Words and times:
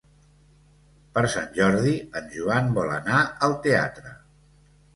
Per 1.17 1.23
Sant 1.33 1.51
Jordi 1.59 1.93
en 2.21 2.33
Joan 2.37 2.73
vol 2.81 2.91
anar 2.97 3.23
al 3.49 3.57
teatre. 3.69 4.19